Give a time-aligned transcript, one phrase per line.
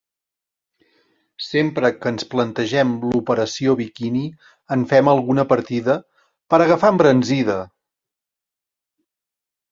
[1.47, 4.23] Sempre que ens plantegem l'operació biquini
[4.75, 5.97] en fem alguna partida,
[6.53, 7.59] per agafar embranzida!